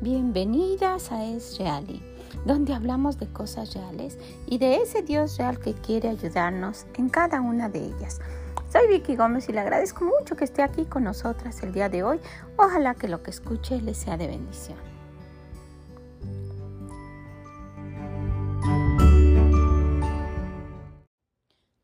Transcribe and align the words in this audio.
Bienvenidas 0.00 1.12
a 1.12 1.24
Es 1.24 1.58
Reali, 1.58 2.02
donde 2.46 2.72
hablamos 2.72 3.18
de 3.18 3.26
cosas 3.26 3.74
reales 3.74 4.18
y 4.46 4.56
de 4.56 4.76
ese 4.76 5.02
Dios 5.02 5.36
real 5.36 5.58
que 5.58 5.74
quiere 5.74 6.08
ayudarnos 6.08 6.86
en 6.94 7.10
cada 7.10 7.42
una 7.42 7.68
de 7.68 7.84
ellas. 7.84 8.20
Soy 8.72 8.88
Vicky 8.88 9.14
Gómez 9.14 9.48
y 9.48 9.52
le 9.52 9.60
agradezco 9.60 10.04
mucho 10.06 10.36
que 10.36 10.44
esté 10.44 10.62
aquí 10.62 10.86
con 10.86 11.04
nosotras 11.04 11.62
el 11.62 11.72
día 11.72 11.90
de 11.90 12.02
hoy. 12.02 12.18
Ojalá 12.56 12.94
que 12.94 13.08
lo 13.08 13.22
que 13.22 13.30
escuche 13.30 13.80
le 13.82 13.94
sea 13.94 14.16
de 14.16 14.26
bendición. 14.26 14.78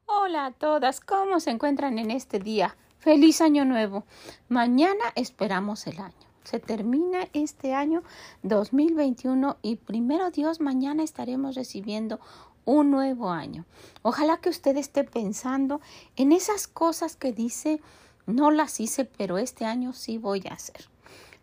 Hola 0.07 0.47
a 0.47 0.53
todas, 0.53 1.01
¿cómo 1.01 1.39
se 1.39 1.51
encuentran 1.51 1.99
en 1.99 2.11
este 2.11 2.39
día? 2.39 2.77
Feliz 2.99 3.43
año 3.43 3.67
nuevo. 3.67 4.05
Mañana 4.49 5.05
esperamos 5.17 5.87
el 5.87 5.99
año. 6.01 6.32
Se 6.45 6.59
termina 6.59 7.29
este 7.33 7.75
año 7.75 8.03
2021 8.43 9.59
y 9.63 9.77
primero 9.77 10.31
Dios, 10.31 10.61
mañana 10.61 11.03
estaremos 11.03 11.55
recibiendo 11.55 12.21
un 12.65 12.91
nuevo 12.91 13.31
año. 13.31 13.65
Ojalá 14.03 14.39
que 14.39 14.49
usted 14.49 14.77
esté 14.77 15.05
pensando 15.05 15.81
en 16.17 16.33
esas 16.33 16.67
cosas 16.67 17.17
que 17.17 17.33
dice, 17.33 17.81
no 18.27 18.51
las 18.51 18.81
hice, 18.81 19.05
pero 19.05 19.39
este 19.39 19.65
año 19.65 19.93
sí 19.93 20.19
voy 20.19 20.43
a 20.49 20.55
hacer. 20.55 20.89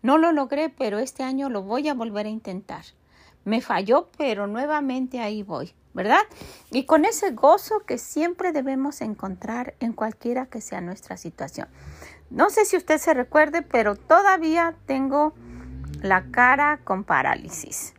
No 0.02 0.17
lo 0.17 0.31
logré, 0.31 0.70
pero 0.70 0.99
este 0.99 1.23
año 1.23 1.49
lo 1.49 1.63
voy 1.63 1.88
a 1.88 1.93
volver 1.93 2.26
a 2.26 2.29
intentar. 2.29 2.85
Me 3.45 3.62
falló, 3.62 4.09
pero 4.18 4.48
nuevamente 4.48 5.20
ahí 5.20 5.43
voy. 5.43 5.73
¿verdad? 5.93 6.21
Y 6.71 6.85
con 6.85 7.04
ese 7.05 7.32
gozo 7.32 7.79
que 7.85 7.98
siempre 7.98 8.51
debemos 8.51 9.01
encontrar 9.01 9.73
en 9.79 9.93
cualquiera 9.93 10.45
que 10.45 10.62
sea 10.62 10.82
nuestra 10.82 11.18
situación. 11.18 11.68
No 12.30 12.52
sé 12.52 12.66
si 12.66 12.77
usted 12.77 12.99
se 12.99 13.13
recuerde, 13.13 13.63
pero 13.63 13.96
todavía 13.96 14.76
tengo 14.85 15.34
la 16.02 16.26
cara 16.32 16.80
con 16.84 17.04
parálisis 17.04 17.96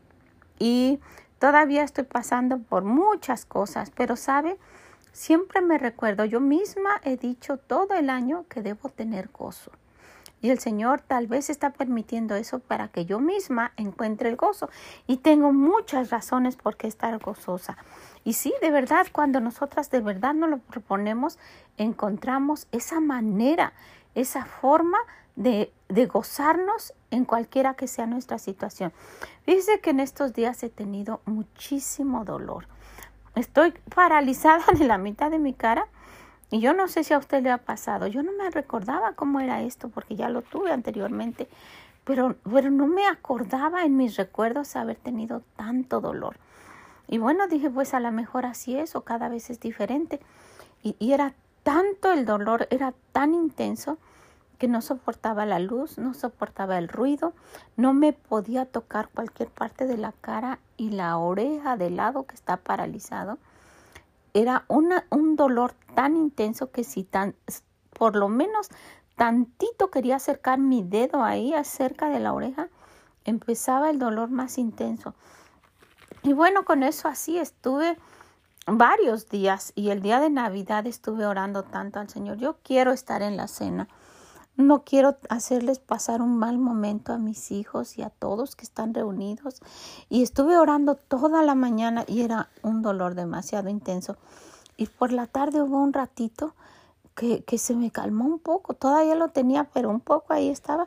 y 0.59 1.00
todavía 1.41 1.83
estoy 1.83 2.05
pasando 2.05 2.58
por 2.58 2.84
muchas 2.84 3.45
cosas, 3.45 3.91
pero 3.91 4.14
sabe, 4.14 4.56
siempre 5.12 5.61
me 5.61 5.78
recuerdo, 5.78 6.25
yo 6.25 6.39
misma 6.39 7.01
he 7.03 7.17
dicho 7.17 7.56
todo 7.56 7.95
el 7.95 8.08
año 8.08 8.45
que 8.48 8.62
debo 8.62 8.89
tener 8.89 9.31
gozo. 9.33 9.73
Y 10.42 10.48
el 10.48 10.58
Señor 10.58 11.03
tal 11.03 11.27
vez 11.27 11.51
está 11.51 11.70
permitiendo 11.70 12.34
eso 12.34 12.61
para 12.61 12.89
que 12.89 13.05
yo 13.05 13.20
misma 13.20 13.73
encuentre 13.77 14.31
el 14.31 14.36
gozo. 14.36 14.70
Y 15.06 15.19
tengo 15.19 15.53
muchas 15.53 16.08
razones 16.08 16.56
por 16.56 16.77
qué 16.78 16.86
estar 16.86 17.19
gozosa. 17.19 17.77
Y 18.25 18.33
sí, 18.33 18.55
de 18.62 18.70
verdad, 18.70 19.06
cuando 19.12 19.41
nosotras 19.41 19.91
de 19.91 20.01
verdad 20.01 20.33
nos 20.33 20.48
lo 20.48 20.58
proponemos, 20.58 21.39
encontramos 21.77 22.69
esa 22.73 23.01
manera, 23.01 23.75
esa 24.14 24.44
forma 24.44 24.98
de, 25.36 25.72
de 25.89 26.06
gozarnos 26.06 26.94
en 27.11 27.25
cualquiera 27.25 27.75
que 27.75 27.89
sea 27.89 28.06
nuestra 28.06 28.39
situación. 28.39 28.92
Fíjese 29.44 29.80
que 29.80 29.91
en 29.91 30.00
estos 30.00 30.33
días 30.33 30.62
he 30.62 30.69
tenido 30.69 31.20
muchísimo 31.25 32.25
dolor. 32.25 32.67
Estoy 33.34 33.72
paralizada 33.94 34.64
en 34.72 34.89
la 34.89 34.98
mitad 34.98 35.30
de 35.30 35.39
mi 35.39 35.55
cara 35.55 35.86
y 36.50 36.61
yo 36.61 36.75
no 36.75 36.89
sé 36.89 37.05
si 37.05 37.14
a 37.14 37.19
usted 37.19 37.42
le 37.42 37.50
ha 37.50 37.58
pasado, 37.58 38.08
yo 38.08 38.22
no 38.22 38.33
me 38.33 38.50
recordaba 38.50 39.12
cómo 39.12 39.41
era 39.41 39.62
esto 39.62 39.89
porque 39.89 40.17
ya 40.17 40.28
lo 40.28 40.42
tuve 40.42 40.72
anteriormente, 40.72 41.48
pero, 42.05 42.34
pero 42.42 42.70
no 42.70 42.89
me 42.89 43.06
acordaba 43.06 43.84
en 43.84 43.97
mis 43.97 44.17
recuerdos 44.17 44.74
haber 44.74 44.97
tenido 44.97 45.42
tanto 45.56 46.00
dolor. 46.00 46.36
Y 47.06 47.19
bueno, 47.19 47.47
dije, 47.47 47.70
pues 47.70 47.95
a 47.95 48.00
lo 48.00 48.11
mejor 48.11 48.47
así 48.47 48.77
es 48.77 48.97
o 48.97 49.02
cada 49.02 49.28
vez 49.28 49.50
es 49.50 49.61
diferente. 49.61 50.20
Y, 50.83 50.97
y 50.98 51.12
era 51.12 51.34
tanto 51.63 52.13
el 52.13 52.24
dolor, 52.24 52.67
era 52.70 52.95
tan 53.13 53.34
intenso 53.34 53.98
que 54.60 54.68
no 54.68 54.82
soportaba 54.82 55.46
la 55.46 55.58
luz, 55.58 55.96
no 55.96 56.12
soportaba 56.12 56.76
el 56.76 56.88
ruido, 56.88 57.32
no 57.78 57.94
me 57.94 58.12
podía 58.12 58.66
tocar 58.66 59.08
cualquier 59.08 59.48
parte 59.48 59.86
de 59.86 59.96
la 59.96 60.12
cara 60.12 60.58
y 60.76 60.90
la 60.90 61.16
oreja 61.16 61.78
del 61.78 61.96
lado 61.96 62.26
que 62.26 62.34
está 62.34 62.58
paralizado 62.58 63.38
era 64.34 64.66
una, 64.68 65.06
un 65.08 65.34
dolor 65.34 65.72
tan 65.94 66.14
intenso 66.14 66.70
que 66.70 66.84
si 66.84 67.04
tan, 67.04 67.34
por 67.98 68.16
lo 68.16 68.28
menos 68.28 68.68
tantito 69.16 69.90
quería 69.90 70.16
acercar 70.16 70.58
mi 70.58 70.82
dedo 70.82 71.24
ahí 71.24 71.54
acerca 71.54 72.10
de 72.10 72.20
la 72.20 72.34
oreja, 72.34 72.68
empezaba 73.24 73.88
el 73.88 73.98
dolor 73.98 74.28
más 74.28 74.58
intenso. 74.58 75.14
Y 76.22 76.34
bueno, 76.34 76.66
con 76.66 76.82
eso 76.82 77.08
así 77.08 77.38
estuve 77.38 77.96
varios 78.66 79.30
días 79.30 79.72
y 79.74 79.88
el 79.88 80.02
día 80.02 80.20
de 80.20 80.28
Navidad 80.28 80.86
estuve 80.86 81.24
orando 81.24 81.62
tanto 81.62 81.98
al 81.98 82.10
Señor. 82.10 82.36
Yo 82.36 82.58
quiero 82.62 82.92
estar 82.92 83.22
en 83.22 83.38
la 83.38 83.48
cena. 83.48 83.88
No 84.60 84.84
quiero 84.84 85.16
hacerles 85.30 85.78
pasar 85.78 86.20
un 86.20 86.36
mal 86.36 86.58
momento 86.58 87.14
a 87.14 87.18
mis 87.18 87.50
hijos 87.50 87.96
y 87.96 88.02
a 88.02 88.10
todos 88.10 88.56
que 88.56 88.64
están 88.64 88.92
reunidos. 88.92 89.62
Y 90.10 90.22
estuve 90.22 90.58
orando 90.58 90.96
toda 90.96 91.42
la 91.42 91.54
mañana 91.54 92.04
y 92.06 92.20
era 92.20 92.50
un 92.62 92.82
dolor 92.82 93.14
demasiado 93.14 93.70
intenso. 93.70 94.16
Y 94.76 94.86
por 94.86 95.12
la 95.12 95.26
tarde 95.26 95.62
hubo 95.62 95.78
un 95.78 95.94
ratito 95.94 96.54
que, 97.14 97.42
que 97.44 97.56
se 97.56 97.74
me 97.74 97.90
calmó 97.90 98.26
un 98.26 98.38
poco. 98.38 98.74
Todavía 98.74 99.14
lo 99.14 99.28
tenía, 99.28 99.64
pero 99.64 99.88
un 99.88 100.00
poco 100.00 100.34
ahí 100.34 100.50
estaba. 100.50 100.86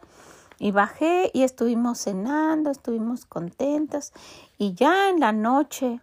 Y 0.60 0.72
bajé 0.72 1.32
y 1.34 1.42
estuvimos 1.42 2.00
cenando, 2.00 2.70
estuvimos 2.70 3.26
contentos. 3.26 4.14
Y 4.60 4.76
ya 4.76 5.10
en 5.10 5.20
la 5.20 5.32
noche 5.32 6.00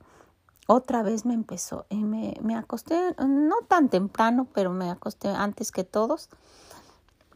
otra 0.66 1.02
vez 1.02 1.25
me 1.25 1.34
empezó. 1.34 1.87
Y 1.88 2.02
me, 2.02 2.37
me 2.42 2.56
acosté, 2.56 3.14
no 3.19 3.56
tan 3.69 3.88
temprano, 3.88 4.48
pero 4.52 4.72
me 4.72 4.91
acosté 4.91 5.28
antes 5.28 5.70
que 5.70 5.84
todos. 5.84 6.28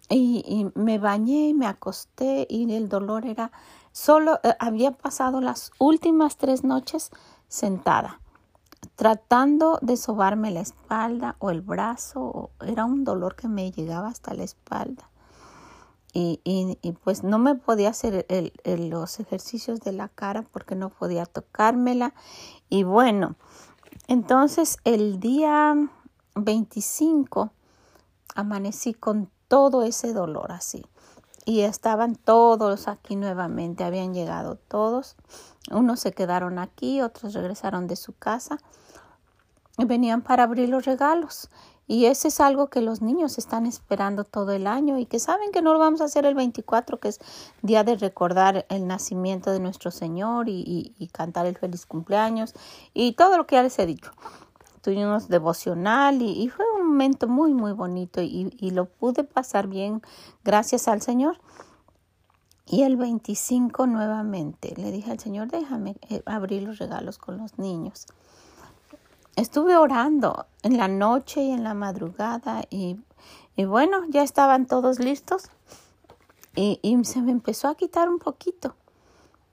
Y, 0.08 0.66
me 0.74 0.98
bañé 0.98 1.48
y 1.48 1.54
me 1.54 1.66
acosté 1.66 2.46
y 2.50 2.70
el 2.74 2.88
dolor 2.88 3.24
era 3.26 3.50
solo 3.90 4.38
eh, 4.42 4.54
había 4.58 4.90
pasado 4.92 5.40
las 5.40 5.72
últimas 5.78 6.36
tres 6.36 6.62
noches 6.62 7.10
sentada 7.48 8.20
tratando 8.96 9.78
de 9.80 9.96
sobarme 9.96 10.50
la 10.50 10.60
espalda 10.60 11.36
o 11.38 11.50
el 11.50 11.62
brazo 11.62 12.50
era 12.60 12.84
un 12.84 13.04
dolor 13.04 13.34
que 13.34 13.48
me 13.48 13.70
llegaba 13.72 14.08
hasta 14.08 14.34
la 14.34 14.44
espalda. 14.44 15.08
Y, 16.16 16.40
y, 16.44 16.92
pues 16.92 17.24
no 17.24 17.40
me 17.40 17.56
podía 17.56 17.88
hacer 17.88 18.24
los 18.64 19.18
ejercicios 19.18 19.80
de 19.80 19.90
la 19.90 20.08
cara 20.08 20.42
porque 20.42 20.76
no 20.76 20.90
podía 20.90 21.26
tocármela. 21.26 22.14
Y 22.68 22.84
bueno 22.84 23.34
entonces 24.06 24.78
el 24.84 25.18
día 25.18 25.74
25 26.34 27.52
amanecí 28.34 28.92
con 28.92 29.30
todo 29.54 29.84
ese 29.84 30.12
dolor 30.12 30.50
así. 30.50 30.84
Y 31.44 31.60
estaban 31.60 32.16
todos 32.16 32.88
aquí 32.88 33.14
nuevamente, 33.14 33.84
habían 33.84 34.12
llegado 34.12 34.56
todos. 34.56 35.14
Unos 35.70 36.00
se 36.00 36.10
quedaron 36.10 36.58
aquí, 36.58 37.02
otros 37.02 37.34
regresaron 37.34 37.86
de 37.86 37.94
su 37.94 38.14
casa 38.14 38.58
venían 39.78 40.22
para 40.22 40.42
abrir 40.42 40.68
los 40.68 40.86
regalos. 40.86 41.50
Y 41.86 42.06
ese 42.06 42.26
es 42.26 42.40
algo 42.40 42.66
que 42.66 42.80
los 42.80 43.00
niños 43.00 43.38
están 43.38 43.64
esperando 43.64 44.24
todo 44.24 44.50
el 44.50 44.66
año 44.66 44.98
y 44.98 45.06
que 45.06 45.20
saben 45.20 45.52
que 45.52 45.62
no 45.62 45.72
lo 45.72 45.78
vamos 45.78 46.00
a 46.00 46.06
hacer 46.06 46.26
el 46.26 46.34
24, 46.34 46.98
que 46.98 47.06
es 47.06 47.20
día 47.62 47.84
de 47.84 47.94
recordar 47.94 48.66
el 48.70 48.88
nacimiento 48.88 49.52
de 49.52 49.60
nuestro 49.60 49.92
Señor 49.92 50.48
y, 50.48 50.96
y 50.98 51.06
cantar 51.08 51.46
el 51.46 51.56
feliz 51.56 51.86
cumpleaños 51.86 52.54
y 52.92 53.12
todo 53.12 53.36
lo 53.36 53.46
que 53.46 53.54
ya 53.54 53.62
les 53.62 53.78
he 53.78 53.86
dicho 53.86 54.10
tuvimos 54.84 55.28
devocional 55.28 56.20
y, 56.20 56.46
fue 56.50 56.66
un 56.78 56.88
momento 56.88 57.26
muy, 57.26 57.54
muy 57.54 57.72
bonito 57.72 58.20
y, 58.20 58.54
y, 58.60 58.70
lo 58.70 58.84
pude 58.84 59.24
pasar 59.24 59.66
bien 59.66 60.02
gracias 60.44 60.88
al 60.88 61.00
Señor. 61.00 61.40
Y 62.66 62.82
el 62.82 62.96
25 62.96 63.86
nuevamente 63.86 64.74
le 64.76 64.92
dije 64.92 65.10
al 65.10 65.18
Señor, 65.18 65.48
déjame 65.48 65.96
eh, 66.10 66.22
abrir 66.26 66.62
los 66.64 66.78
regalos 66.78 67.16
con 67.16 67.38
los 67.38 67.58
niños. 67.58 68.06
Estuve 69.36 69.74
orando 69.76 70.46
en 70.62 70.76
la 70.76 70.88
noche 70.88 71.42
y 71.42 71.50
en 71.50 71.64
la 71.64 71.72
madrugada 71.72 72.64
y, 72.68 72.98
y 73.56 73.64
bueno, 73.64 74.02
ya 74.10 74.22
estaban 74.22 74.66
todos 74.66 74.98
listos 74.98 75.44
y, 76.54 76.78
y 76.82 77.02
se 77.04 77.22
me 77.22 77.32
empezó 77.32 77.68
a 77.68 77.74
quitar 77.74 78.10
un 78.10 78.18
poquito. 78.18 78.76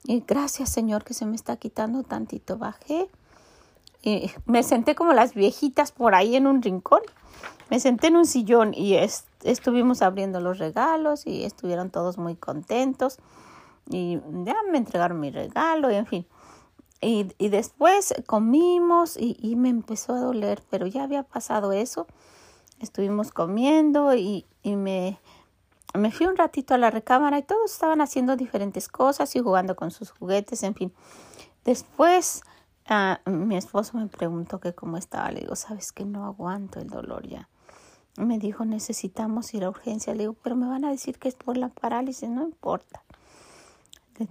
Y 0.04 0.20
gracias 0.20 0.68
Señor 0.68 1.04
que 1.04 1.14
se 1.14 1.24
me 1.24 1.36
está 1.36 1.56
quitando 1.56 2.02
tantito. 2.02 2.58
Bajé 2.58 3.08
y 4.02 4.30
me 4.46 4.62
senté 4.62 4.94
como 4.94 5.12
las 5.12 5.34
viejitas 5.34 5.92
por 5.92 6.14
ahí 6.14 6.36
en 6.36 6.46
un 6.46 6.60
rincón. 6.60 7.00
Me 7.70 7.80
senté 7.80 8.08
en 8.08 8.16
un 8.16 8.26
sillón 8.26 8.74
y 8.74 8.96
estuvimos 9.44 10.02
abriendo 10.02 10.40
los 10.40 10.58
regalos 10.58 11.26
y 11.26 11.44
estuvieron 11.44 11.90
todos 11.90 12.18
muy 12.18 12.34
contentos. 12.34 13.18
Y 13.88 14.18
ya 14.44 14.56
me 14.70 14.78
entregaron 14.78 15.20
mi 15.20 15.30
regalo 15.30 15.90
y 15.90 15.94
en 15.94 16.06
fin. 16.06 16.26
Y, 17.00 17.32
y 17.38 17.48
después 17.48 18.14
comimos 18.26 19.16
y, 19.16 19.36
y, 19.40 19.56
me 19.56 19.70
empezó 19.70 20.14
a 20.14 20.20
doler, 20.20 20.62
pero 20.70 20.86
ya 20.86 21.02
había 21.04 21.22
pasado 21.22 21.72
eso. 21.72 22.06
Estuvimos 22.78 23.32
comiendo 23.32 24.14
y, 24.14 24.46
y 24.62 24.76
me, 24.76 25.18
me 25.94 26.12
fui 26.12 26.26
un 26.26 26.36
ratito 26.36 26.74
a 26.74 26.78
la 26.78 26.90
recámara 26.90 27.38
y 27.38 27.42
todos 27.42 27.72
estaban 27.72 28.00
haciendo 28.00 28.36
diferentes 28.36 28.88
cosas 28.88 29.34
y 29.34 29.40
jugando 29.40 29.74
con 29.74 29.90
sus 29.90 30.10
juguetes, 30.10 30.62
en 30.62 30.74
fin. 30.74 30.92
Después 31.64 32.42
Ah, 32.86 33.20
mi 33.26 33.56
esposo 33.56 33.96
me 33.96 34.06
preguntó 34.06 34.60
que 34.60 34.74
cómo 34.74 34.96
estaba. 34.96 35.30
Le 35.30 35.40
digo, 35.40 35.56
sabes 35.56 35.92
que 35.92 36.04
no 36.04 36.24
aguanto 36.24 36.80
el 36.80 36.88
dolor 36.88 37.26
ya. 37.26 37.48
Me 38.16 38.38
dijo, 38.38 38.64
necesitamos 38.64 39.54
ir 39.54 39.64
a 39.64 39.70
urgencia. 39.70 40.14
Le 40.14 40.24
digo, 40.24 40.36
pero 40.42 40.56
me 40.56 40.66
van 40.66 40.84
a 40.84 40.90
decir 40.90 41.18
que 41.18 41.28
es 41.28 41.34
por 41.34 41.56
la 41.56 41.68
parálisis. 41.68 42.28
No 42.28 42.42
importa. 42.42 43.02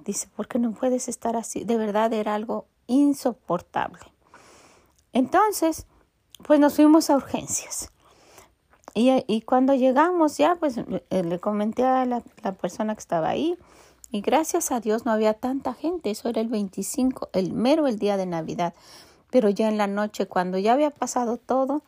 Dice, 0.05 0.29
porque 0.35 0.59
no 0.59 0.71
puedes 0.71 1.07
estar 1.07 1.35
así. 1.35 1.63
De 1.63 1.77
verdad 1.77 2.13
era 2.13 2.35
algo 2.35 2.65
insoportable. 2.87 4.01
Entonces, 5.13 5.87
pues 6.43 6.59
nos 6.59 6.75
fuimos 6.75 7.09
a 7.09 7.15
urgencias. 7.15 7.91
Y, 8.93 9.41
cuando 9.43 9.73
llegamos 9.73 10.37
ya, 10.37 10.55
pues 10.55 10.77
eh, 10.77 11.23
le 11.23 11.39
comenté 11.39 11.85
a 11.85 12.05
la, 12.05 12.21
la, 12.43 12.51
persona 12.51 12.93
que 12.93 12.99
estaba 12.99 13.29
ahí 13.29 13.57
y 14.11 14.21
gracias 14.21 14.71
a 14.71 14.81
Dios 14.81 15.05
no 15.05 15.11
había 15.11 15.33
tanta 15.33 15.73
gente, 15.73 16.11
eso 16.11 16.27
era 16.27 16.41
el 16.41 16.49
25, 16.49 17.29
el 17.33 17.53
mero 17.53 17.87
el 17.87 17.97
día 17.97 18.17
de 18.17 18.25
Navidad. 18.25 18.73
Pero 19.29 19.49
ya 19.49 19.69
en 19.69 19.77
la 19.77 19.87
noche, 19.87 20.27
cuando 20.27 20.57
ya 20.57 20.73
había 20.73 20.91
pasado 20.91 21.37
todo, 21.37 21.81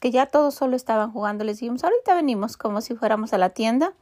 que 0.00 0.10
ya 0.10 0.26
todos 0.26 0.54
solo 0.54 0.76
estaban 0.76 1.10
jugando, 1.12 1.44
les 1.44 1.58
dijimos, 1.58 1.82
ahorita 1.82 2.14
venimos 2.14 2.58
como 2.58 2.82
si 2.82 2.94
fuéramos 2.94 3.32
a 3.32 3.38
la 3.38 3.50
tienda. 3.50 3.94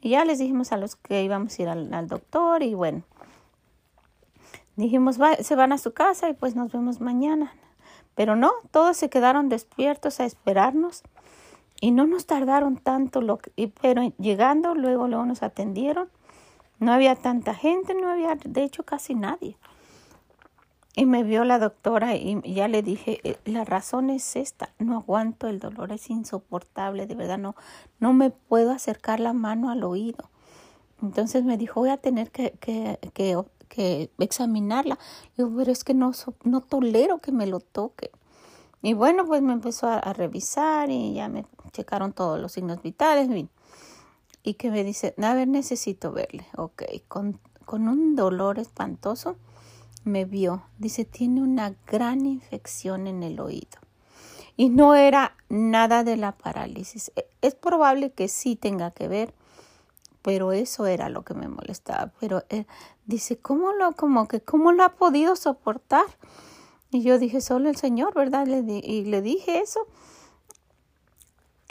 Y 0.00 0.10
ya 0.10 0.24
les 0.24 0.38
dijimos 0.38 0.72
a 0.72 0.76
los 0.76 0.96
que 0.96 1.22
íbamos 1.22 1.58
a 1.58 1.62
ir 1.62 1.68
al, 1.68 2.08
doctor 2.08 2.62
y 2.62 2.74
bueno, 2.74 3.02
dijimos, 4.76 5.18
se 5.40 5.54
van 5.54 5.72
a 5.72 5.78
su 5.78 5.92
casa 5.92 6.28
y 6.28 6.34
pues 6.34 6.56
nos 6.56 6.72
vemos 6.72 7.00
mañana. 7.00 7.52
Pero 8.14 8.36
no, 8.36 8.52
todos 8.70 8.96
se 8.96 9.10
quedaron 9.10 9.48
despiertos 9.48 10.20
a 10.20 10.24
esperarnos 10.24 11.02
y 11.80 11.90
no 11.90 12.06
nos 12.06 12.26
tardaron 12.26 12.76
tanto, 12.76 13.20
lo 13.20 13.40
pero 13.80 14.12
llegando 14.18 14.74
luego, 14.74 15.08
luego 15.08 15.24
nos 15.24 15.42
atendieron. 15.42 16.08
No 16.82 16.92
había 16.92 17.14
tanta 17.14 17.54
gente, 17.54 17.94
no 17.94 18.10
había 18.10 18.34
de 18.34 18.64
hecho 18.64 18.82
casi 18.82 19.14
nadie. 19.14 19.56
Y 20.96 21.06
me 21.06 21.22
vio 21.22 21.44
la 21.44 21.60
doctora 21.60 22.16
y 22.16 22.42
ya 22.54 22.66
le 22.66 22.82
dije, 22.82 23.20
eh, 23.22 23.38
la 23.44 23.64
razón 23.64 24.10
es 24.10 24.34
esta, 24.34 24.70
no 24.80 24.96
aguanto 24.96 25.46
el 25.46 25.60
dolor, 25.60 25.92
es 25.92 26.10
insoportable, 26.10 27.06
de 27.06 27.14
verdad 27.14 27.38
no, 27.38 27.54
no 28.00 28.12
me 28.12 28.30
puedo 28.30 28.72
acercar 28.72 29.20
la 29.20 29.32
mano 29.32 29.70
al 29.70 29.84
oído. 29.84 30.28
Entonces 31.00 31.44
me 31.44 31.56
dijo, 31.56 31.78
voy 31.78 31.90
a 31.90 31.98
tener 31.98 32.32
que, 32.32 32.50
que, 32.60 32.98
que, 33.14 33.40
que 33.68 34.10
examinarla. 34.18 34.98
Digo, 35.36 35.52
pero 35.56 35.70
es 35.70 35.84
que 35.84 35.94
no, 35.94 36.10
no 36.42 36.62
tolero 36.62 37.18
que 37.18 37.30
me 37.30 37.46
lo 37.46 37.60
toque. 37.60 38.10
Y 38.82 38.94
bueno, 38.94 39.24
pues 39.24 39.40
me 39.40 39.52
empezó 39.52 39.86
a, 39.86 40.12
revisar 40.12 40.90
y 40.90 41.14
ya 41.14 41.28
me 41.28 41.46
checaron 41.70 42.12
todos 42.12 42.40
los 42.40 42.50
signos 42.50 42.82
vitales. 42.82 43.28
Que 44.54 44.70
me 44.70 44.84
dice, 44.84 45.14
a 45.22 45.34
ver, 45.34 45.48
necesito 45.48 46.12
verle. 46.12 46.46
Ok, 46.56 46.82
con, 47.08 47.38
con 47.64 47.88
un 47.88 48.16
dolor 48.16 48.58
espantoso 48.58 49.36
me 50.04 50.24
vio. 50.24 50.62
Dice, 50.78 51.04
tiene 51.04 51.42
una 51.42 51.74
gran 51.86 52.26
infección 52.26 53.06
en 53.06 53.22
el 53.22 53.40
oído. 53.40 53.78
Y 54.56 54.68
no 54.68 54.94
era 54.94 55.36
nada 55.48 56.04
de 56.04 56.16
la 56.16 56.32
parálisis. 56.32 57.12
E, 57.16 57.26
es 57.40 57.54
probable 57.54 58.12
que 58.12 58.28
sí 58.28 58.56
tenga 58.56 58.90
que 58.90 59.08
ver, 59.08 59.34
pero 60.22 60.52
eso 60.52 60.86
era 60.86 61.08
lo 61.08 61.22
que 61.22 61.34
me 61.34 61.48
molestaba. 61.48 62.12
Pero 62.20 62.44
eh, 62.50 62.66
dice, 63.06 63.38
¿cómo 63.38 63.72
lo, 63.72 63.92
como 63.92 64.28
que, 64.28 64.40
cómo 64.40 64.72
lo 64.72 64.84
ha 64.84 64.90
podido 64.90 65.36
soportar? 65.36 66.04
Y 66.90 67.02
yo 67.02 67.18
dije, 67.18 67.40
solo 67.40 67.70
el 67.70 67.76
Señor, 67.76 68.14
¿verdad? 68.14 68.46
Y 68.46 69.04
le 69.04 69.22
dije 69.22 69.60
eso. 69.60 69.86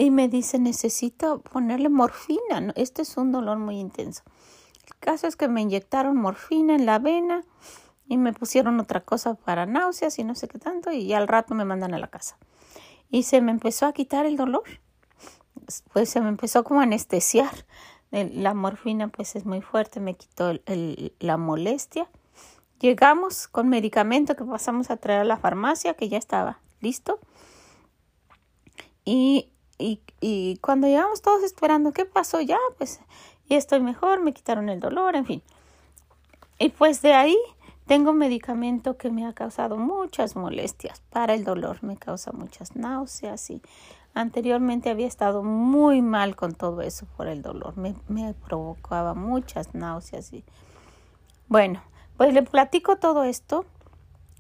Y 0.02 0.10
me 0.10 0.28
dice, 0.28 0.58
necesito 0.58 1.42
ponerle 1.42 1.88
morfina. 1.88 2.74
Este 2.76 3.04
es 3.04 3.18
un 3.18 3.32
dolor 3.32 3.60
muy 3.60 3.78
intenso. 3.78 4.24
El 4.88 4.96
caso 5.00 5.28
es 5.28 5.36
que 5.36 5.48
me 5.48 5.62
inyectaron 5.62 6.18
morfina 6.18 6.74
en 6.74 6.88
la 6.88 6.98
vena 6.98 7.44
y 8.08 8.18
me 8.18 8.34
pusieron 8.34 8.80
otra 8.80 9.02
cosa 9.02 9.36
para 9.36 9.68
náuseas 9.68 10.18
y 10.18 10.24
no 10.24 10.34
sé 10.34 10.48
qué 10.48 10.58
tanto 10.58 10.92
y 10.92 11.14
al 11.14 11.28
rato 11.28 11.54
me 11.54 11.66
mandan 11.66 11.94
a 11.94 12.00
la 12.00 12.08
casa. 12.08 12.40
Y 13.12 13.22
se 13.24 13.42
me 13.42 13.52
empezó 13.52 13.86
a 13.86 13.94
quitar 13.94 14.26
el 14.26 14.38
dolor. 14.38 14.64
Pues 15.94 16.10
se 16.10 16.20
me 16.20 16.30
empezó 16.30 16.64
como 16.64 16.80
a 16.80 16.84
anestesiar. 16.84 17.54
La 18.10 18.56
morfina 18.56 19.10
pues 19.10 19.36
es 19.36 19.46
muy 19.46 19.62
fuerte, 19.62 20.00
me 20.00 20.16
quitó 20.16 20.54
la 21.20 21.38
molestia 21.38 22.10
Llegamos 22.82 23.48
con 23.48 23.70
medicamento 23.70 24.36
que 24.36 24.44
pasamos 24.46 24.90
a 24.90 24.98
traer 24.98 25.22
a 25.22 25.26
la 25.26 25.38
farmacia, 25.38 25.94
que 25.94 26.10
ya 26.10 26.18
estaba 26.18 26.60
listo. 26.80 27.20
Y, 29.06 29.52
y, 29.82 30.02
y 30.20 30.58
cuando 30.58 30.88
llegamos 30.88 31.22
todos 31.22 31.44
esperando, 31.44 31.92
¿qué 31.92 32.06
pasó? 32.06 32.40
Ya, 32.42 32.58
pues, 32.78 33.02
ya 33.50 33.58
estoy 33.58 33.82
mejor, 33.82 34.22
me 34.22 34.34
quitaron 34.34 34.70
el 34.70 34.80
dolor, 34.80 35.16
en 35.16 35.26
fin. 35.26 35.42
Y 36.60 36.70
pues 36.70 37.02
de 37.02 37.14
ahí 37.14 37.38
tengo 37.88 38.14
medicamento 38.14 38.96
que 38.96 39.10
me 39.10 39.26
ha 39.26 39.34
causado 39.34 39.78
muchas 39.78 40.36
molestias 40.36 41.02
para 41.10 41.34
el 41.34 41.44
dolor, 41.44 41.84
me 41.84 41.98
causa 41.98 42.32
muchas 42.32 42.76
náuseas 42.76 43.50
y 43.50 43.62
anteriormente 44.14 44.90
había 44.90 45.08
estado 45.08 45.44
muy 45.44 46.02
mal 46.02 46.36
con 46.36 46.54
todo 46.54 46.82
eso 46.82 47.06
por 47.18 47.28
el 47.28 47.42
dolor, 47.42 47.78
me, 47.78 47.96
me 48.08 48.34
provocaba 48.34 49.14
muchas 49.14 49.74
náuseas 49.74 50.32
y 50.34 50.44
bueno, 51.48 51.82
pues 52.16 52.34
le 52.34 52.44
platico 52.44 52.98
todo 52.98 53.24
esto 53.24 53.66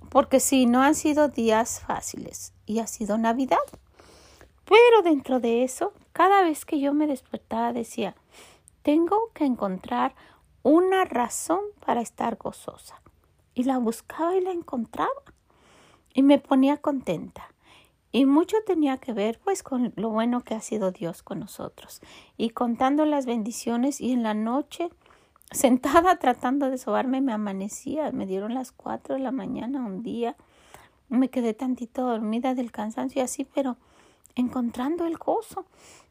porque 0.09 0.39
sí, 0.39 0.65
no 0.65 0.81
han 0.81 0.95
sido 0.95 1.27
días 1.27 1.79
fáciles 1.79 2.53
y 2.65 2.79
ha 2.79 2.87
sido 2.87 3.17
Navidad. 3.17 3.57
Pero 4.65 5.01
dentro 5.03 5.39
de 5.39 5.63
eso, 5.63 5.93
cada 6.13 6.43
vez 6.43 6.65
que 6.65 6.79
yo 6.79 6.93
me 6.93 7.07
despertaba 7.07 7.73
decía, 7.73 8.15
tengo 8.81 9.31
que 9.33 9.45
encontrar 9.45 10.15
una 10.63 11.05
razón 11.05 11.61
para 11.85 12.01
estar 12.01 12.37
gozosa. 12.37 13.01
Y 13.53 13.63
la 13.63 13.77
buscaba 13.77 14.35
y 14.35 14.41
la 14.41 14.51
encontraba. 14.51 15.09
Y 16.13 16.23
me 16.23 16.39
ponía 16.39 16.77
contenta. 16.77 17.51
Y 18.11 18.25
mucho 18.25 18.57
tenía 18.65 18.97
que 18.97 19.13
ver 19.13 19.39
pues 19.43 19.63
con 19.63 19.93
lo 19.95 20.09
bueno 20.09 20.41
que 20.41 20.53
ha 20.53 20.61
sido 20.61 20.91
Dios 20.91 21.23
con 21.23 21.39
nosotros. 21.39 22.01
Y 22.37 22.49
contando 22.49 23.05
las 23.05 23.25
bendiciones 23.25 24.01
y 24.01 24.11
en 24.11 24.23
la 24.23 24.33
noche 24.33 24.89
sentada 25.51 26.17
tratando 26.17 26.69
de 26.69 26.77
sobarme 26.77 27.21
me 27.21 27.33
amanecía, 27.33 28.11
me 28.11 28.25
dieron 28.25 28.53
las 28.53 28.71
cuatro 28.71 29.15
de 29.15 29.21
la 29.21 29.31
mañana 29.31 29.85
un 29.85 30.01
día, 30.01 30.35
me 31.09 31.29
quedé 31.29 31.53
tantito 31.53 32.05
dormida 32.05 32.55
del 32.55 32.71
cansancio 32.71 33.21
y 33.21 33.25
así, 33.25 33.43
pero 33.43 33.77
encontrando 34.35 35.05
el 35.05 35.17
gozo. 35.17 35.65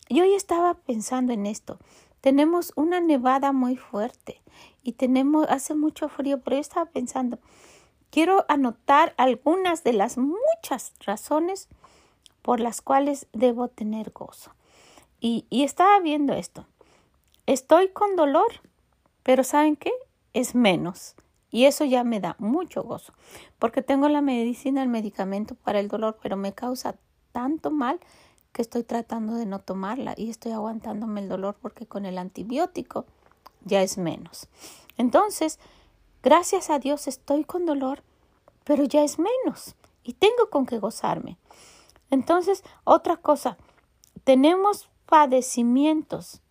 Y 0.08 0.20
hoy 0.20 0.34
estaba 0.34 0.74
pensando 0.74 1.32
en 1.32 1.46
esto. 1.46 1.78
Tenemos 2.20 2.72
una 2.76 3.00
nevada 3.00 3.52
muy 3.52 3.76
fuerte 3.76 4.40
y 4.82 4.92
tenemos, 4.92 5.46
hace 5.48 5.74
mucho 5.74 6.08
frío, 6.08 6.40
pero 6.40 6.56
yo 6.56 6.60
estaba 6.60 6.86
pensando, 6.86 7.38
quiero 8.10 8.44
anotar 8.48 9.14
algunas 9.16 9.84
de 9.84 9.92
las 9.92 10.18
muchas 10.18 10.92
razones 11.04 11.68
por 12.42 12.60
las 12.60 12.82
cuales 12.82 13.26
debo 13.32 13.68
tener 13.68 14.10
gozo. 14.10 14.52
Y, 15.20 15.46
y 15.50 15.64
estaba 15.64 16.00
viendo 16.00 16.32
esto. 16.34 16.66
Estoy 17.46 17.88
con 17.88 18.16
dolor 18.16 18.60
pero 19.22 19.44
¿saben 19.44 19.76
qué? 19.76 19.92
Es 20.32 20.54
menos. 20.54 21.14
Y 21.50 21.64
eso 21.64 21.84
ya 21.84 22.04
me 22.04 22.20
da 22.20 22.36
mucho 22.38 22.82
gozo, 22.82 23.12
porque 23.58 23.82
tengo 23.82 24.08
la 24.08 24.20
medicina, 24.20 24.82
el 24.82 24.88
medicamento 24.88 25.56
para 25.56 25.80
el 25.80 25.88
dolor, 25.88 26.18
pero 26.22 26.36
me 26.36 26.52
causa 26.52 26.96
tanto 27.32 27.70
mal 27.70 28.00
que 28.52 28.62
estoy 28.62 28.82
tratando 28.82 29.34
de 29.34 29.46
no 29.46 29.60
tomarla 29.60 30.14
y 30.16 30.30
estoy 30.30 30.52
aguantándome 30.52 31.20
el 31.20 31.28
dolor 31.28 31.56
porque 31.60 31.86
con 31.86 32.04
el 32.04 32.18
antibiótico 32.18 33.06
ya 33.64 33.82
es 33.82 33.98
menos. 33.98 34.48
Entonces, 34.96 35.58
gracias 36.22 36.70
a 36.70 36.78
Dios 36.78 37.06
estoy 37.06 37.44
con 37.44 37.66
dolor, 37.66 38.02
pero 38.64 38.84
ya 38.84 39.02
es 39.02 39.18
menos 39.18 39.76
y 40.02 40.14
tengo 40.14 40.50
con 40.50 40.66
qué 40.66 40.78
gozarme. 40.78 41.36
Entonces, 42.10 42.64
otra 42.84 43.16
cosa, 43.16 43.56
tenemos 44.24 44.88
padecimientos 45.06 46.42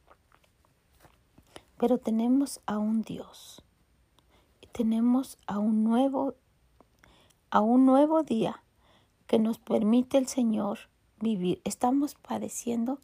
pero 1.80 1.98
tenemos 1.98 2.60
a 2.66 2.78
un 2.78 3.02
Dios. 3.02 3.64
Y 4.62 4.68
tenemos 4.68 5.38
a 5.48 5.58
un 5.58 5.84
nuevo 5.84 6.36
a 7.52 7.62
un 7.62 7.88
nuevo 7.88 8.22
día 8.22 8.62
que 9.30 9.38
nos 9.38 9.60
permite 9.60 10.18
el 10.18 10.28
Señor 10.28 10.80
vivir. 11.20 11.62
Estamos 11.64 12.16
padeciendo, 12.16 12.98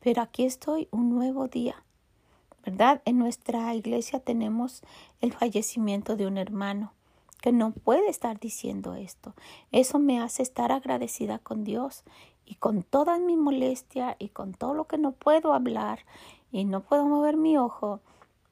pero 0.00 0.22
aquí 0.22 0.46
estoy 0.46 0.88
un 0.90 1.10
nuevo 1.10 1.48
día. 1.48 1.84
¿Verdad? 2.64 3.02
En 3.04 3.18
nuestra 3.18 3.74
iglesia 3.74 4.20
tenemos 4.20 4.80
el 5.20 5.34
fallecimiento 5.34 6.16
de 6.16 6.26
un 6.26 6.38
hermano 6.38 6.94
que 7.42 7.52
no 7.52 7.72
puede 7.72 8.08
estar 8.08 8.40
diciendo 8.40 8.94
esto. 8.94 9.34
Eso 9.70 9.98
me 9.98 10.18
hace 10.18 10.42
estar 10.42 10.72
agradecida 10.72 11.38
con 11.38 11.62
Dios 11.62 12.04
y 12.46 12.54
con 12.54 12.82
toda 12.82 13.18
mi 13.18 13.36
molestia 13.36 14.16
y 14.18 14.30
con 14.30 14.54
todo 14.54 14.72
lo 14.72 14.86
que 14.86 14.96
no 14.96 15.12
puedo 15.12 15.52
hablar 15.52 16.06
y 16.52 16.64
no 16.64 16.80
puedo 16.80 17.04
mover 17.04 17.36
mi 17.36 17.58
ojo 17.58 18.00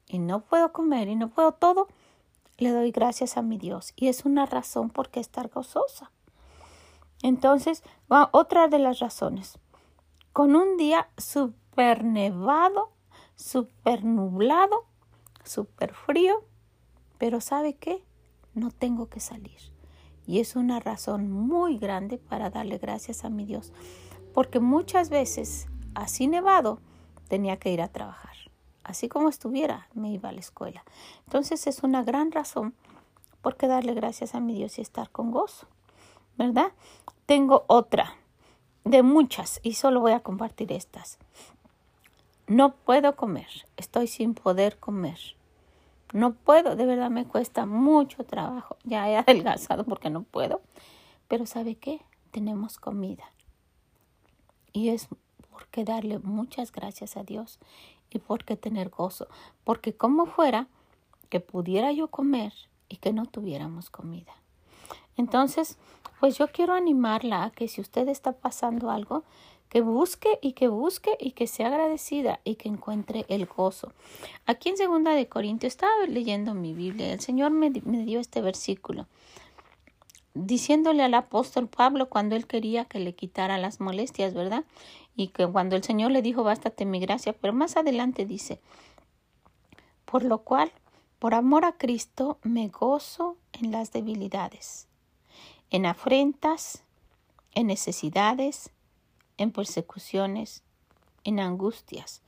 y 0.07 0.19
no 0.19 0.41
puedo 0.41 0.71
comer 0.71 1.07
y 1.07 1.15
no 1.15 1.29
puedo 1.29 1.53
todo, 1.53 1.87
le 2.59 2.69
doy 2.69 2.91
gracias 2.91 3.35
a 3.35 3.41
mi 3.41 3.57
Dios. 3.57 3.93
Y 3.95 4.09
es 4.09 4.25
una 4.25 4.45
razón 4.45 4.91
por 4.91 5.09
qué 5.09 5.19
estar 5.19 5.49
gozosa. 5.49 6.11
Entonces, 7.23 7.81
otra 8.31 8.67
de 8.67 8.77
las 8.77 8.99
razones. 8.99 9.57
Con 10.31 10.55
un 10.55 10.77
día 10.77 11.09
súper 11.17 12.03
nevado, 12.03 12.91
súper 13.35 14.03
nublado, 14.03 14.85
súper 15.43 15.93
frío, 15.95 16.43
pero 17.17 17.41
¿sabe 17.41 17.73
qué? 17.73 18.03
No 18.53 18.69
tengo 18.69 19.07
que 19.09 19.19
salir. 19.19 19.59
Y 20.27 20.39
es 20.39 20.55
una 20.55 20.79
razón 20.79 21.31
muy 21.31 21.77
grande 21.77 22.17
para 22.17 22.49
darle 22.49 22.77
gracias 22.77 23.25
a 23.25 23.29
mi 23.29 23.45
Dios. 23.45 23.73
Porque 24.33 24.59
muchas 24.59 25.09
veces, 25.09 25.67
así 25.95 26.27
nevado, 26.27 26.79
tenía 27.27 27.57
que 27.57 27.71
ir 27.71 27.81
a 27.81 27.87
trabajar. 27.87 28.33
así 28.83 29.07
como 29.07 29.29
estuviera, 29.29 29.87
me 29.93 30.11
iba 30.11 30.29
a 30.29 30.33
la 30.33 30.39
escuela. 30.39 30.83
Entonces 31.25 31.67
es 31.67 31.83
una 31.83 32.03
gran 32.03 32.31
razón 32.31 32.75
por 33.41 33.57
qué 33.57 33.67
darle 33.67 33.93
gracias 33.93 34.35
a 34.35 34.39
mi 34.39 34.53
Dios 34.53 34.77
y 34.77 34.81
estar 34.81 35.09
con 35.09 35.31
gozo, 35.31 35.67
¿verdad? 36.37 36.71
Tengo 37.25 37.63
otra 37.67 38.17
de 38.83 39.01
muchas 39.01 39.61
y 39.63 39.73
solo 39.73 40.01
voy 40.01 40.11
a 40.11 40.19
compartir 40.19 40.71
estas. 40.73 41.17
No 42.47 42.75
puedo 42.75 43.15
comer, 43.15 43.47
estoy 43.77 44.07
sin 44.07 44.33
poder 44.33 44.77
comer. 44.77 45.17
No 46.11 46.33
puedo, 46.33 46.75
de 46.75 46.85
verdad 46.85 47.09
me 47.09 47.25
cuesta 47.25 47.65
mucho 47.65 48.25
trabajo. 48.25 48.77
Ya 48.83 49.09
he 49.09 49.17
adelgazado 49.17 49.85
porque 49.85 50.09
no 50.09 50.23
puedo. 50.23 50.61
Pero 51.29 51.45
¿sabe 51.45 51.75
qué? 51.75 52.01
Tenemos 52.31 52.77
comida. 52.77 53.23
Y 54.73 54.89
es 54.89 55.07
porque 55.49 55.85
darle 55.85 56.19
muchas 56.19 56.71
gracias 56.71 57.15
a 57.15 57.23
Dios 57.23 57.59
y 58.09 58.19
porque 58.19 58.57
tener 58.57 58.89
gozo. 58.89 59.27
Porque 59.63 59.93
como 59.93 60.25
fuera 60.25 60.67
que 61.29 61.39
pudiera 61.39 61.91
yo 61.93 62.09
comer 62.09 62.53
y 62.89 62.97
que 62.97 63.13
no 63.13 63.25
tuviéramos 63.25 63.89
comida. 63.89 64.33
Entonces, 65.17 65.77
pues 66.19 66.37
yo 66.37 66.47
quiero 66.47 66.73
animarla 66.73 67.43
a 67.43 67.49
que 67.51 67.67
si 67.67 67.81
usted 67.81 68.07
está 68.07 68.33
pasando 68.33 68.89
algo, 68.89 69.23
que 69.69 69.81
busque 69.81 70.39
y 70.41 70.53
que 70.53 70.67
busque 70.67 71.17
y 71.19 71.31
que 71.31 71.47
sea 71.47 71.67
agradecida 71.67 72.39
y 72.43 72.55
que 72.55 72.69
encuentre 72.69 73.25
el 73.27 73.45
gozo. 73.47 73.91
Aquí 74.45 74.69
en 74.69 74.77
segunda 74.77 75.11
de 75.11 75.27
Corintios 75.27 75.73
estaba 75.73 76.05
leyendo 76.07 76.53
mi 76.53 76.73
Biblia, 76.73 77.11
el 77.11 77.19
Señor 77.21 77.51
me, 77.51 77.71
me 77.83 78.05
dio 78.05 78.19
este 78.19 78.41
versículo 78.41 79.07
diciéndole 80.33 81.03
al 81.03 81.13
apóstol 81.13 81.67
Pablo 81.67 82.09
cuando 82.09 82.35
él 82.35 82.47
quería 82.47 82.85
que 82.85 82.99
le 82.99 83.13
quitara 83.13 83.57
las 83.57 83.79
molestias, 83.79 84.33
¿verdad? 84.33 84.65
Y 85.15 85.27
que 85.27 85.47
cuando 85.47 85.75
el 85.75 85.83
Señor 85.83 86.11
le 86.11 86.21
dijo, 86.21 86.43
bástate 86.43 86.85
mi 86.85 86.99
gracia, 86.99 87.33
pero 87.33 87.53
más 87.53 87.77
adelante 87.77 88.25
dice, 88.25 88.59
por 90.05 90.23
lo 90.23 90.39
cual, 90.39 90.71
por 91.19 91.33
amor 91.33 91.65
a 91.65 91.73
Cristo, 91.73 92.39
me 92.43 92.67
gozo 92.69 93.37
en 93.53 93.71
las 93.71 93.91
debilidades, 93.91 94.87
en 95.73 95.87
afrentas, 95.87 96.83
en 97.55 97.65
necesidades, 97.65 98.69
en 99.37 99.51
persecuciones, 99.51 100.61
en 101.23 101.39
angustias, 101.39 102.21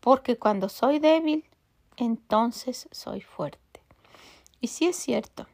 porque 0.00 0.38
cuando 0.38 0.70
soy 0.70 0.98
débil, 0.98 1.44
entonces 1.98 2.88
soy 2.90 3.20
fuerte. 3.20 3.82
Y 4.62 4.68
sí 4.68 4.86
es 4.86 4.96
cierto, 4.96 5.46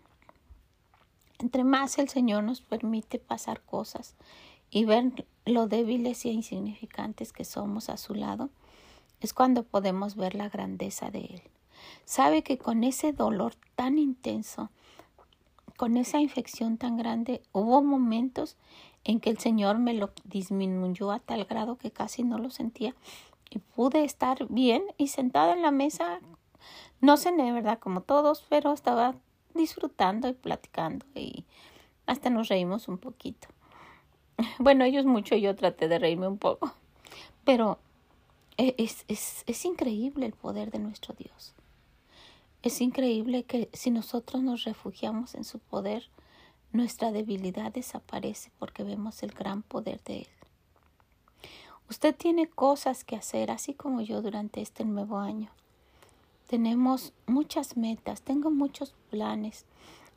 entre 1.40 1.64
más 1.64 1.98
el 1.98 2.08
Señor 2.08 2.44
nos 2.44 2.60
permite 2.60 3.18
pasar 3.18 3.60
cosas 3.62 4.14
y 4.70 4.84
ver 4.84 5.26
lo 5.44 5.66
débiles 5.66 6.24
y 6.26 6.30
insignificantes 6.30 7.32
que 7.32 7.44
somos 7.44 7.88
a 7.88 7.96
su 7.96 8.14
lado, 8.14 8.48
es 9.20 9.34
cuando 9.34 9.64
podemos 9.64 10.14
ver 10.14 10.36
la 10.36 10.48
grandeza 10.48 11.10
de 11.10 11.20
Él. 11.20 11.42
Sabe 12.04 12.44
que 12.44 12.58
con 12.58 12.84
ese 12.84 13.12
dolor 13.12 13.56
tan 13.74 13.98
intenso, 13.98 14.70
con 15.76 15.96
esa 15.96 16.20
infección 16.20 16.78
tan 16.78 16.96
grande, 16.96 17.42
hubo 17.52 17.82
momentos 17.82 18.56
en 19.04 19.20
que 19.20 19.30
el 19.30 19.38
Señor 19.38 19.78
me 19.78 19.94
lo 19.94 20.10
disminuyó 20.24 21.10
a 21.12 21.18
tal 21.18 21.44
grado 21.44 21.76
que 21.76 21.90
casi 21.90 22.22
no 22.22 22.38
lo 22.38 22.50
sentía 22.50 22.94
y 23.50 23.58
pude 23.58 24.04
estar 24.04 24.46
bien 24.48 24.82
y 24.96 25.08
sentada 25.08 25.52
en 25.52 25.62
la 25.62 25.70
mesa. 25.70 26.20
No 27.00 27.16
cené, 27.16 27.52
¿verdad? 27.52 27.78
Como 27.78 28.00
todos, 28.00 28.44
pero 28.48 28.72
estaba 28.72 29.14
disfrutando 29.54 30.28
y 30.28 30.32
platicando 30.32 31.06
y 31.14 31.44
hasta 32.06 32.30
nos 32.30 32.48
reímos 32.48 32.88
un 32.88 32.98
poquito. 32.98 33.48
Bueno, 34.58 34.84
ellos 34.84 35.04
mucho, 35.04 35.36
yo 35.36 35.54
traté 35.54 35.86
de 35.86 36.00
reírme 36.00 36.26
un 36.26 36.38
poco, 36.38 36.74
pero 37.44 37.78
e, 38.56 38.74
es, 38.78 39.04
es, 39.06 39.44
es 39.46 39.64
increíble 39.64 40.26
el 40.26 40.32
poder 40.32 40.72
de 40.72 40.80
nuestro 40.80 41.14
Dios. 41.16 41.54
Es 42.64 42.80
increíble 42.80 43.42
que 43.42 43.68
si 43.74 43.90
nosotros 43.90 44.42
nos 44.42 44.64
refugiamos 44.64 45.34
en 45.34 45.44
su 45.44 45.58
poder, 45.58 46.08
nuestra 46.72 47.12
debilidad 47.12 47.70
desaparece 47.70 48.50
porque 48.58 48.82
vemos 48.82 49.22
el 49.22 49.32
gran 49.32 49.60
poder 49.60 50.02
de 50.04 50.20
Él. 50.20 50.28
Usted 51.90 52.16
tiene 52.16 52.48
cosas 52.48 53.04
que 53.04 53.16
hacer, 53.16 53.50
así 53.50 53.74
como 53.74 54.00
yo 54.00 54.22
durante 54.22 54.62
este 54.62 54.86
nuevo 54.86 55.18
año. 55.18 55.50
Tenemos 56.48 57.12
muchas 57.26 57.76
metas, 57.76 58.22
tengo 58.22 58.50
muchos 58.50 58.94
planes. 59.10 59.66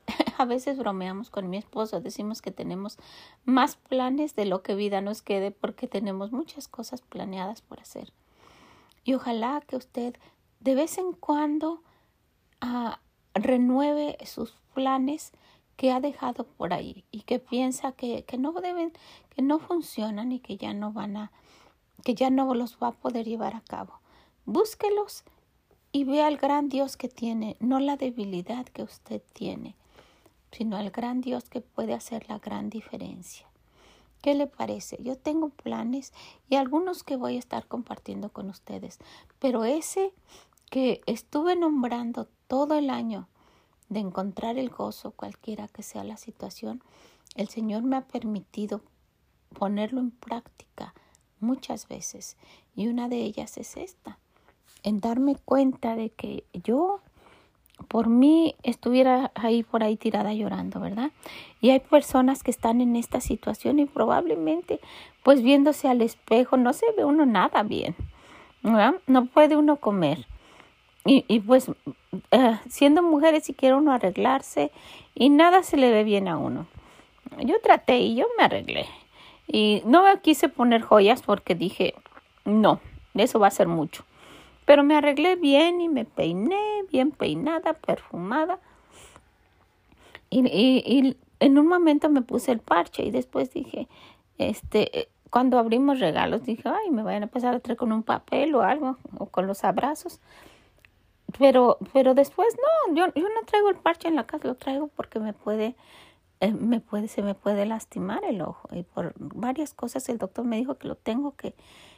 A 0.38 0.46
veces 0.46 0.78
bromeamos 0.78 1.30
con 1.30 1.50
mi 1.50 1.58
esposo, 1.58 2.00
decimos 2.00 2.42
que 2.42 2.52
tenemos 2.52 2.98
más 3.44 3.76
planes 3.76 4.38
de 4.38 4.46
lo 4.46 4.64
que 4.64 4.74
vida 4.74 5.02
nos 5.02 5.22
quede 5.22 5.52
porque 5.52 5.90
tenemos 5.90 6.32
muchas 6.32 6.70
cosas 6.70 7.02
planeadas 7.02 7.60
por 7.60 7.82
hacer. 7.82 8.14
Y 9.04 9.16
ojalá 9.16 9.62
que 9.68 9.76
usted 9.76 10.16
de 10.62 10.76
vez 10.76 10.98
en 10.98 11.12
cuando 11.12 11.84
ah, 12.62 13.00
renueve 13.34 14.18
sus 14.26 14.54
planes 14.74 15.32
que 15.76 15.92
ha 15.92 16.00
dejado 16.00 16.46
por 16.46 16.74
ahí 16.74 17.06
y 17.12 17.22
que 17.22 17.40
piensa 17.40 17.92
que, 17.92 18.24
que 18.26 18.38
no 18.38 18.52
deben, 18.54 18.94
que 19.30 19.42
no 19.42 19.60
funcionan 19.60 20.32
y 20.32 20.40
que 20.40 20.58
ya 20.58 20.74
no 20.74 20.92
van 20.92 21.18
a, 21.18 21.32
que 22.04 22.16
ya 22.16 22.30
no 22.30 22.54
los 22.54 22.78
va 22.82 22.88
a 22.88 22.92
poder 22.92 23.26
llevar 23.26 23.56
a 23.56 23.62
cabo. 23.62 24.00
Búsquelos 24.46 25.24
y 25.92 26.04
vea 26.04 26.28
al 26.28 26.38
gran 26.38 26.70
Dios 26.70 26.98
que 26.98 27.10
tiene, 27.10 27.58
no 27.60 27.80
la 27.80 27.96
debilidad 27.96 28.66
que 28.66 28.84
usted 28.84 29.22
tiene, 29.34 29.76
sino 30.52 30.78
al 30.78 30.90
gran 30.90 31.22
Dios 31.22 31.50
que 31.50 31.62
puede 31.62 31.94
hacer 31.94 32.28
la 32.28 32.40
gran 32.40 32.70
diferencia. 32.70 33.48
¿Qué 34.22 34.34
le 34.34 34.48
parece? 34.48 34.98
Yo 35.02 35.16
tengo 35.16 35.50
planes 35.50 36.12
y 36.50 36.56
algunos 36.56 37.04
que 37.04 37.16
voy 37.16 37.36
a 37.36 37.40
estar 37.40 37.68
compartiendo 37.68 38.30
con 38.30 38.50
ustedes, 38.50 39.00
pero 39.40 39.64
ese 39.64 40.12
que 40.70 41.02
estuve 41.06 41.56
nombrando 41.56 42.28
todo 42.48 42.78
el 42.78 42.90
año 42.90 43.28
de 43.90 44.00
encontrar 44.00 44.58
el 44.58 44.70
gozo 44.70 45.12
cualquiera 45.12 45.68
que 45.68 45.84
sea 45.84 46.04
la 46.04 46.18
situación, 46.18 46.82
el 47.36 47.48
Señor 47.48 47.84
me 47.84 47.98
ha 47.98 48.02
permitido 48.02 48.82
ponerlo 49.58 50.00
en 50.00 50.12
práctica 50.12 50.94
muchas 51.40 51.88
veces 51.88 52.36
y 52.76 52.88
una 52.88 53.10
de 53.10 53.18
ellas 53.18 53.58
es 53.58 53.78
esta, 53.78 54.18
en 54.84 55.00
darme 55.00 55.36
cuenta 55.36 55.96
de 55.96 56.10
que 56.10 56.46
yo 56.64 57.02
por 57.88 58.08
mí 58.08 58.56
estuviera 58.64 59.32
ahí 59.36 59.64
por 59.64 59.84
ahí 59.84 59.98
tirada 59.98 60.34
llorando, 60.34 60.80
¿verdad? 60.80 61.12
Y 61.62 61.70
hay 61.70 61.80
personas 61.80 62.42
que 62.42 62.52
están 62.52 62.82
en 62.82 62.96
esta 62.96 63.22
situación 63.22 63.80
y 63.80 63.86
probablemente 63.86 64.80
pues 65.24 65.44
viéndose 65.44 65.88
al 65.88 66.02
espejo 66.02 66.58
no 66.58 66.74
se 66.74 66.86
ve 66.98 67.06
uno 67.06 67.26
nada 67.26 67.64
bien, 67.64 67.96
¿verdad? 68.64 68.96
No 69.06 69.28
puede 69.28 69.56
uno 69.56 69.78
comer 69.78 70.26
y, 71.08 71.26
y 71.28 71.40
pues 71.40 71.72
eh, 72.32 72.60
siendo 72.70 73.02
mujeres 73.02 73.46
si 73.46 73.54
quiere 73.54 73.76
uno 73.76 73.92
arreglarse 73.92 74.72
y 75.16 75.30
nada 75.30 75.64
se 75.64 75.78
le 75.78 75.90
ve 75.90 76.04
bien 76.04 76.28
a 76.28 76.38
uno. 76.38 76.68
Yo 77.40 77.60
traté 77.62 78.00
y 78.00 78.16
yo 78.16 78.26
me 78.38 78.44
arreglé. 78.44 78.86
Y 79.48 79.82
no 79.86 80.04
quise 80.22 80.50
poner 80.50 80.82
joyas 80.82 81.22
porque 81.22 81.56
dije, 81.56 81.96
no, 82.44 82.82
eso 83.14 83.40
va 83.40 83.48
a 83.48 83.52
ser 83.52 83.68
mucho. 83.68 84.04
Pero 84.66 84.84
me 84.84 84.96
arreglé 84.96 85.38
bien 85.38 85.80
y 85.80 85.88
me 85.88 86.04
peiné, 86.04 86.84
bien 86.92 87.12
peinada, 87.12 87.74
perfumada. 87.74 88.60
Y, 90.30 90.46
y, 90.50 91.16
en 91.40 91.58
un 91.58 91.68
momento 91.68 92.10
me 92.10 92.22
puse 92.22 92.52
el 92.52 92.60
parche 92.60 93.04
y 93.04 93.12
después 93.12 93.54
dije, 93.54 93.88
este, 94.38 95.08
cuando 95.30 95.58
abrimos 95.58 96.00
regalos, 96.00 96.44
dije, 96.44 96.64
ay, 96.66 96.92
me 96.92 97.04
vayan 97.04 97.24
a 97.24 97.26
empezar 97.28 97.56
a 97.56 97.60
traer 97.60 97.78
con 97.78 97.94
un 97.94 98.04
papel 98.04 98.56
o 98.56 98.62
algo, 98.62 98.98
o 99.18 99.28
con 99.28 99.48
los 99.48 99.64
abrazos. 99.64 100.20
Pero, 101.38 101.78
pero 101.94 102.14
después 102.14 102.48
no, 102.56 102.96
yo, 102.96 103.14
yo 103.14 103.28
no 103.30 103.46
traigo 103.46 103.70
el 103.70 103.76
parche 103.76 104.08
en 104.08 104.16
la 104.16 104.26
casa, 104.26 104.48
lo 104.48 104.56
traigo 104.56 104.88
porque 104.88 105.20
me 105.20 105.34
puede, 105.34 105.76
eh, 106.40 106.52
me 106.52 106.80
puede, 106.80 107.08
se 107.08 107.22
me 107.22 107.36
puede 107.36 107.66
lastimar 107.66 108.24
el 108.24 108.42
ojo. 108.42 108.70
Y 108.72 108.84
por 108.84 109.14
varias 109.18 109.74
cosas 109.74 110.08
el 110.10 110.18
doctor 110.18 110.46
me 110.46 110.58
dijo 110.58 110.76
que 110.76 110.88
lo 110.88 110.96
tengo 110.96 111.36
que, 111.36 111.54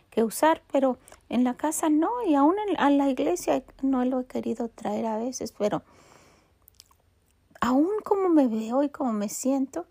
que 0.10 0.24
usar, 0.24 0.62
pero 0.72 0.98
en 1.30 1.44
la 1.44 1.56
casa 1.56 1.90
no, 1.90 2.10
y 2.26 2.36
aún 2.36 2.56
a 2.78 2.90
la 2.90 3.10
iglesia 3.10 3.64
no 3.82 4.04
lo 4.06 4.22
he 4.22 4.26
querido 4.26 4.70
traer 4.70 5.06
a 5.06 5.18
veces, 5.18 5.54
pero 5.58 5.84
aún 7.62 7.90
como 8.04 8.30
me 8.30 8.48
veo 8.48 8.84
y 8.84 8.90
como 8.90 9.14
me 9.14 9.30
siento, 9.30 9.86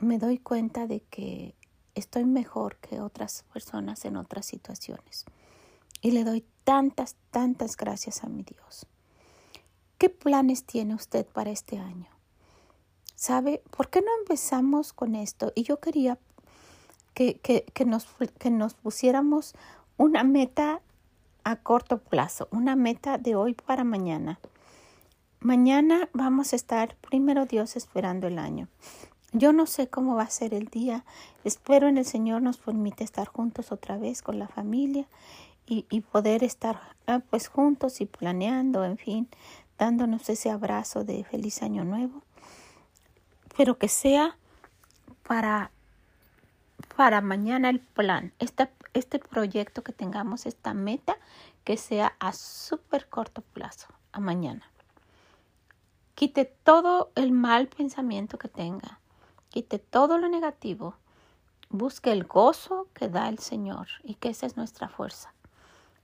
me 0.00 0.18
doy 0.18 0.38
cuenta 0.38 0.86
de 0.86 1.00
que 1.00 1.54
estoy 1.94 2.24
mejor 2.24 2.76
que 2.76 3.00
otras 3.00 3.44
personas 3.52 4.04
en 4.04 4.16
otras 4.16 4.46
situaciones. 4.46 5.26
Y 6.02 6.12
le 6.12 6.24
doy 6.24 6.44
tantas, 6.64 7.16
tantas 7.30 7.76
gracias 7.76 8.24
a 8.24 8.28
mi 8.28 8.42
Dios. 8.42 8.86
¿Qué 9.98 10.08
planes 10.08 10.64
tiene 10.64 10.94
usted 10.94 11.26
para 11.26 11.50
este 11.50 11.78
año? 11.78 12.08
¿Sabe? 13.14 13.62
¿Por 13.76 13.90
qué 13.90 14.00
no 14.00 14.08
empezamos 14.20 14.94
con 14.94 15.14
esto? 15.14 15.52
Y 15.54 15.64
yo 15.64 15.78
quería 15.78 16.18
que, 17.12 17.38
que, 17.40 17.64
que, 17.74 17.84
nos, 17.84 18.06
que 18.38 18.50
nos 18.50 18.72
pusiéramos 18.74 19.54
una 19.98 20.24
meta 20.24 20.80
a 21.44 21.56
corto 21.56 21.98
plazo, 21.98 22.48
una 22.50 22.76
meta 22.76 23.18
de 23.18 23.34
hoy 23.34 23.52
para 23.52 23.84
mañana. 23.84 24.40
Mañana 25.40 26.08
vamos 26.14 26.52
a 26.52 26.56
estar, 26.56 26.96
primero 26.96 27.44
Dios, 27.44 27.76
esperando 27.76 28.26
el 28.26 28.38
año. 28.38 28.68
Yo 29.32 29.52
no 29.52 29.66
sé 29.66 29.88
cómo 29.88 30.14
va 30.14 30.22
a 30.22 30.30
ser 30.30 30.54
el 30.54 30.68
día. 30.68 31.04
Espero 31.44 31.88
en 31.88 31.98
el 31.98 32.04
Señor 32.06 32.42
nos 32.42 32.56
permite 32.56 33.04
estar 33.04 33.28
juntos 33.28 33.70
otra 33.70 33.98
vez 33.98 34.22
con 34.22 34.38
la 34.38 34.48
familia 34.48 35.06
y, 35.72 36.00
poder 36.00 36.42
estar 36.42 36.80
ah, 37.06 37.20
pues 37.30 37.46
juntos 37.48 38.00
y 38.00 38.06
planeando, 38.06 38.84
en 38.84 38.98
fin, 38.98 39.28
dándonos 39.78 40.28
ese 40.28 40.50
abrazo 40.50 41.04
de 41.04 41.22
feliz 41.22 41.62
año 41.62 41.84
nuevo, 41.84 42.22
pero 43.56 43.78
que 43.78 43.86
sea 43.86 44.36
para, 45.22 45.70
para 46.96 47.20
mañana 47.20 47.70
el 47.70 47.78
plan, 47.78 48.32
este, 48.40 48.68
este 48.94 49.20
proyecto 49.20 49.84
que 49.84 49.92
tengamos, 49.92 50.44
esta 50.44 50.74
meta, 50.74 51.16
que 51.62 51.76
sea 51.76 52.16
a 52.18 52.32
súper 52.32 53.08
corto 53.08 53.42
plazo, 53.42 53.86
a 54.10 54.18
mañana. 54.18 54.68
Quite 56.16 56.46
todo 56.46 57.12
el 57.14 57.30
mal 57.30 57.68
pensamiento 57.68 58.38
que 58.38 58.48
tenga, 58.48 58.98
quite 59.50 59.78
todo 59.78 60.18
lo 60.18 60.28
negativo, 60.28 60.96
busque 61.68 62.10
el 62.10 62.24
gozo 62.24 62.88
que 62.92 63.08
da 63.08 63.28
el 63.28 63.38
Señor 63.38 63.86
y 64.02 64.16
que 64.16 64.30
esa 64.30 64.46
es 64.46 64.56
nuestra 64.56 64.88
fuerza, 64.88 65.32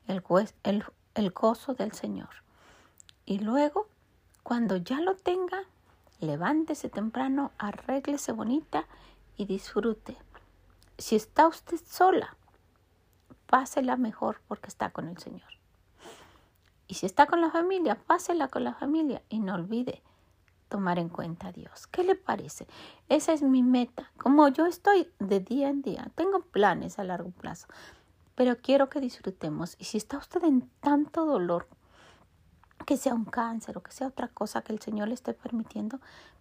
el, 0.06 1.30
gozo 1.30 1.74
del 1.74 1.92
Señor. 1.92 2.28
Y 3.24 3.38
luego, 3.38 3.88
cuando 4.42 4.76
ya 4.76 5.00
lo 5.00 5.16
tenga, 5.16 5.62
levántese 6.20 6.88
temprano, 6.88 7.52
arréglese 7.58 8.32
bonita 8.32 8.86
y 9.36 9.46
disfrute. 9.46 10.16
Si 10.98 11.16
está 11.16 11.46
usted 11.46 11.78
sola, 11.84 12.36
pásela 13.46 13.96
mejor 13.96 14.40
porque 14.48 14.68
está 14.68 14.90
con 14.90 15.08
el 15.08 15.18
Señor. 15.18 15.50
Y 16.88 16.94
si 16.94 17.06
está 17.06 17.26
con 17.26 17.40
la 17.40 17.50
familia, 17.50 17.96
pásela 17.96 18.48
con 18.48 18.64
la 18.64 18.74
familia 18.74 19.22
y 19.28 19.40
no 19.40 19.54
olvide 19.54 20.02
tomar 20.68 20.98
en 20.98 21.08
cuenta 21.08 21.48
a 21.48 21.52
Dios. 21.52 21.86
¿Qué 21.86 22.04
le 22.04 22.14
parece? 22.14 22.66
Esa 23.08 23.32
es 23.32 23.42
mi 23.42 23.62
meta. 23.62 24.10
Como 24.16 24.48
yo 24.48 24.66
estoy 24.66 25.08
de 25.18 25.40
día 25.40 25.68
en 25.68 25.82
día, 25.82 26.10
tengo 26.14 26.40
planes 26.40 26.98
a 26.98 27.04
largo 27.04 27.30
plazo, 27.30 27.66
pero 28.36 28.58
quiero 28.58 28.88
que 28.88 29.00
disfrutemos. 29.00 29.74
Y 29.80 29.84
si 29.84 29.96
está 29.96 30.18
usted 30.18 30.44
en 30.44 30.70
tanto 30.80 31.26
dolor, 31.26 31.66
que 32.86 32.96
sea 32.96 33.14
un 33.14 33.24
cáncer 33.24 33.76
o 33.76 33.82
que 33.82 33.90
sea 33.90 34.06
otra 34.06 34.28
cosa 34.28 34.62
que 34.62 34.72
el 34.72 34.80
Señor 34.80 35.08
le 35.08 35.14
esté 35.14 35.34
permitiendo, 35.34 35.98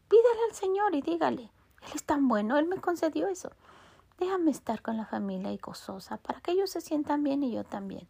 pídale 0.08 0.40
al 0.48 0.56
Señor 0.56 0.94
y 0.94 1.02
dígale, 1.02 1.44
Él 1.82 1.92
es 1.96 2.04
tan 2.04 2.28
bueno, 2.28 2.58
Él 2.58 2.68
me 2.68 2.78
concedió 2.78 3.28
eso. 3.28 3.50
Déjame 4.20 4.52
estar 4.52 4.82
con 4.82 4.98
la 4.98 5.06
familia 5.06 5.52
y 5.52 5.58
gozosa 5.58 6.18
para 6.18 6.42
que 6.42 6.52
ellos 6.52 6.70
se 6.70 6.82
sientan 6.82 7.24
bien 7.24 7.42
y 7.44 7.52
yo 7.52 7.64
también. 7.64 8.08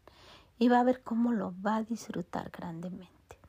Y 0.60 0.68
va 0.68 0.80
a 0.80 0.84
ver 0.84 1.02
cómo 1.02 1.32
lo 1.32 1.54
va 1.66 1.78
a 1.78 1.84
disfrutar 1.84 2.50
grandemente. 2.50 3.40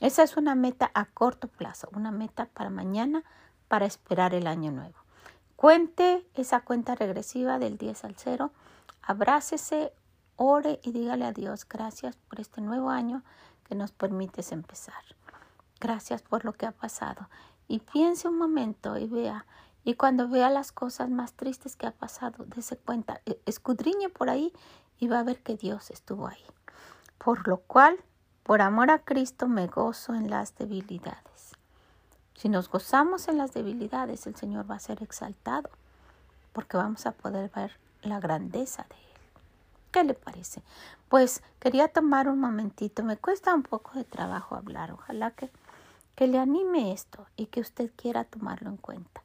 Esa 0.00 0.22
es 0.22 0.36
una 0.36 0.54
meta 0.54 0.90
a 0.94 1.06
corto 1.06 1.48
plazo, 1.48 1.88
una 1.92 2.12
meta 2.12 2.46
para 2.46 2.70
mañana, 2.70 3.24
para 3.68 3.86
esperar 3.86 4.34
el 4.34 4.46
año 4.46 4.70
nuevo. 4.70 4.96
Cuente 5.56 6.24
esa 6.34 6.60
cuenta 6.60 6.94
regresiva 6.94 7.58
del 7.58 7.78
10 7.78 8.04
al 8.04 8.14
0, 8.16 8.52
abrácese, 9.08 9.94
ore 10.36 10.80
y 10.82 10.92
dígale 10.92 11.24
a 11.24 11.32
Dios 11.32 11.66
gracias 11.66 12.16
por 12.28 12.40
este 12.40 12.60
nuevo 12.60 12.90
año 12.90 13.24
que 13.64 13.74
nos 13.74 13.90
permites 13.90 14.52
empezar. 14.52 15.02
Gracias 15.80 16.20
por 16.20 16.44
lo 16.44 16.52
que 16.52 16.66
ha 16.66 16.72
pasado. 16.72 17.30
Y 17.68 17.78
piense 17.80 18.28
un 18.28 18.36
momento 18.36 18.98
y 18.98 19.06
vea, 19.06 19.46
y 19.82 19.94
cuando 19.94 20.28
vea 20.28 20.50
las 20.50 20.72
cosas 20.72 21.08
más 21.08 21.32
tristes 21.32 21.74
que 21.74 21.86
ha 21.86 21.92
pasado, 21.92 22.44
dése 22.44 22.76
cuenta, 22.76 23.22
e, 23.24 23.40
escudriñe 23.46 24.10
por 24.10 24.28
ahí 24.28 24.52
y 24.98 25.08
va 25.08 25.20
a 25.20 25.24
ver 25.24 25.42
que 25.42 25.56
Dios 25.56 25.90
estuvo 25.90 26.26
ahí. 26.26 26.44
Por 27.16 27.48
lo 27.48 27.56
cual, 27.56 27.96
por 28.42 28.60
amor 28.60 28.90
a 28.90 28.98
Cristo 28.98 29.48
me 29.48 29.68
gozo 29.68 30.14
en 30.14 30.28
las 30.28 30.54
debilidades. 30.56 31.56
Si 32.34 32.50
nos 32.50 32.68
gozamos 32.68 33.28
en 33.28 33.38
las 33.38 33.54
debilidades, 33.54 34.26
el 34.26 34.36
Señor 34.36 34.70
va 34.70 34.74
a 34.74 34.80
ser 34.80 35.02
exaltado, 35.02 35.70
porque 36.52 36.76
vamos 36.76 37.06
a 37.06 37.12
poder 37.12 37.50
ver 37.54 37.87
la 38.02 38.20
grandeza 38.20 38.86
de 38.88 38.96
Él. 38.96 39.08
¿Qué 39.90 40.04
le 40.04 40.14
parece? 40.14 40.62
Pues 41.08 41.42
quería 41.58 41.88
tomar 41.88 42.28
un 42.28 42.40
momentito, 42.40 43.02
me 43.02 43.16
cuesta 43.16 43.54
un 43.54 43.62
poco 43.62 43.92
de 43.94 44.04
trabajo 44.04 44.54
hablar, 44.54 44.92
ojalá 44.92 45.30
que, 45.30 45.50
que 46.14 46.26
le 46.26 46.38
anime 46.38 46.92
esto 46.92 47.26
y 47.36 47.46
que 47.46 47.60
usted 47.60 47.90
quiera 47.96 48.24
tomarlo 48.24 48.68
en 48.68 48.76
cuenta. 48.76 49.22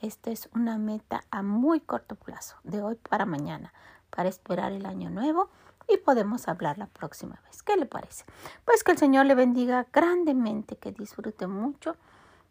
Esta 0.00 0.30
es 0.30 0.48
una 0.54 0.78
meta 0.78 1.24
a 1.30 1.42
muy 1.42 1.80
corto 1.80 2.14
plazo, 2.16 2.56
de 2.64 2.82
hoy 2.82 2.96
para 2.96 3.26
mañana, 3.26 3.72
para 4.10 4.28
esperar 4.28 4.72
el 4.72 4.86
año 4.86 5.10
nuevo 5.10 5.50
y 5.88 5.96
podemos 5.98 6.48
hablar 6.48 6.78
la 6.78 6.86
próxima 6.86 7.40
vez. 7.46 7.62
¿Qué 7.62 7.76
le 7.76 7.86
parece? 7.86 8.24
Pues 8.64 8.82
que 8.82 8.92
el 8.92 8.98
Señor 8.98 9.26
le 9.26 9.34
bendiga 9.34 9.86
grandemente, 9.92 10.76
que 10.76 10.92
disfrute 10.92 11.46
mucho, 11.46 11.96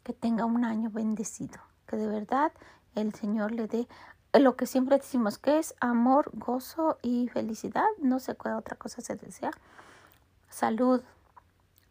que 0.04 0.14
tenga 0.14 0.46
un 0.46 0.66
año 0.66 0.90
bendecido, 0.90 1.60
que 1.88 1.98
de 1.98 2.08
verdad 2.08 2.52
el 2.96 3.14
Señor 3.14 3.52
le 3.52 3.68
dé 3.68 3.88
lo 4.39 4.56
que 4.56 4.65
siempre 4.65 4.98
decimos 4.98 5.38
que 5.38 5.60
es 5.60 5.76
amor, 5.80 6.30
gozo 6.34 6.98
y 7.02 7.30
felicidad. 7.30 7.86
No 8.00 8.19
sé 8.19 8.36
cuál 8.36 8.56
otra 8.56 8.76
cosa 8.76 9.02
se 9.02 9.15
desea. 9.15 9.52
Salud, 10.50 11.02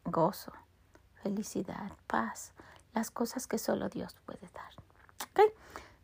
gozo, 0.04 0.52
felicidad, 1.22 1.92
paz, 2.06 2.52
las 2.94 3.10
cosas 3.10 3.46
que 3.46 3.58
solo 3.58 3.88
Dios 3.88 4.16
puede 4.26 4.48
dar. 4.52 4.72
¿Okay? 5.30 5.46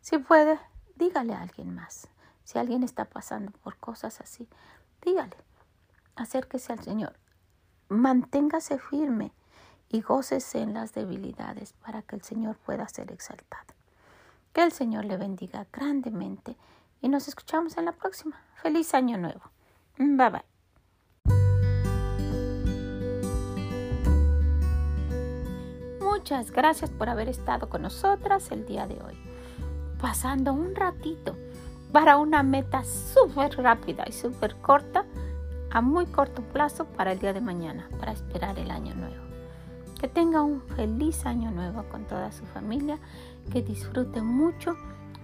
Si 0.01 0.17
puede, 0.17 0.59
dígale 0.95 1.33
a 1.33 1.41
alguien 1.41 1.73
más. 1.75 2.07
Si 2.43 2.57
alguien 2.59 2.83
está 2.83 3.05
pasando 3.05 3.51
por 3.63 3.77
cosas 3.77 4.19
así, 4.19 4.47
dígale, 5.01 5.37
acérquese 6.15 6.73
al 6.73 6.83
Señor. 6.83 7.13
Manténgase 7.87 8.79
firme 8.79 9.31
y 9.89 10.01
gócese 10.01 10.59
en 10.59 10.73
las 10.73 10.93
debilidades 10.93 11.73
para 11.73 12.01
que 12.01 12.15
el 12.15 12.23
Señor 12.23 12.57
pueda 12.57 12.87
ser 12.87 13.11
exaltado. 13.11 13.80
Que 14.53 14.63
el 14.63 14.71
Señor 14.71 15.05
le 15.05 15.17
bendiga 15.17 15.65
grandemente 15.71 16.57
y 17.01 17.09
nos 17.09 17.27
escuchamos 17.27 17.77
en 17.77 17.85
la 17.85 17.93
próxima. 17.93 18.41
Feliz 18.61 18.93
año 18.93 19.17
nuevo. 19.17 19.41
Bye 19.97 20.29
bye. 20.29 20.51
Muchas 26.01 26.51
gracias 26.51 26.89
por 26.91 27.09
haber 27.09 27.29
estado 27.29 27.69
con 27.69 27.81
nosotras 27.81 28.51
el 28.51 28.65
día 28.65 28.85
de 28.85 29.01
hoy, 29.01 29.17
pasando 29.99 30.53
un 30.53 30.75
ratito 30.75 31.35
para 31.91 32.17
una 32.17 32.43
meta 32.43 32.83
súper 32.83 33.57
rápida 33.57 34.03
y 34.07 34.11
súper 34.11 34.55
corta, 34.57 35.05
a 35.71 35.81
muy 35.81 36.05
corto 36.05 36.41
plazo 36.41 36.85
para 36.85 37.13
el 37.13 37.19
día 37.19 37.33
de 37.33 37.41
mañana, 37.41 37.89
para 37.99 38.11
esperar 38.11 38.59
el 38.59 38.71
año 38.71 38.93
nuevo. 38.95 39.15
Que 40.01 40.07
tenga 40.07 40.41
un 40.41 40.61
feliz 40.75 41.27
año 41.27 41.51
nuevo 41.51 41.83
con 41.83 42.05
toda 42.05 42.31
su 42.31 42.43
familia, 42.47 42.97
que 43.53 43.61
disfrute 43.61 44.23
mucho. 44.23 44.75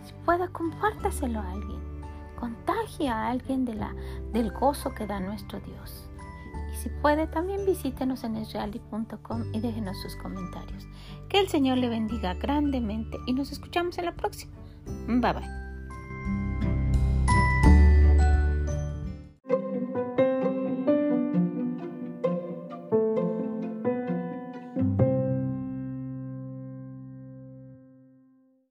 Si 0.05 0.13
pueda, 0.23 0.49
compártaselo 0.49 1.39
a 1.39 1.51
alguien. 1.51 1.81
Contagie 2.39 3.09
a 3.09 3.27
alguien 3.29 3.65
del 3.65 4.51
gozo 4.51 4.93
que 4.93 5.07
da 5.07 5.19
nuestro 5.19 5.59
Dios. 5.61 6.07
Y 6.71 6.75
si 6.75 6.89
puede, 7.01 7.25
también 7.25 7.65
visítenos 7.65 8.23
en 8.23 8.35
esreali.com 8.35 9.45
y 9.51 9.59
déjenos 9.59 9.99
sus 9.99 10.15
comentarios. 10.17 10.87
Que 11.27 11.39
el 11.39 11.47
Señor 11.47 11.79
le 11.79 11.89
bendiga 11.89 12.35
grandemente 12.35 13.17
y 13.25 13.33
nos 13.33 13.51
escuchamos 13.51 13.97
en 13.97 14.05
la 14.05 14.15
próxima. 14.15 14.53
Bye 15.07 15.33
bye. 15.33 15.66